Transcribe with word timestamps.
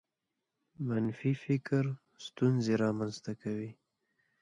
منفي 0.87 1.31
فکر 1.43 1.83
ستونزې 2.25 2.73
رامنځته 2.83 3.31
کوي. 3.41 3.71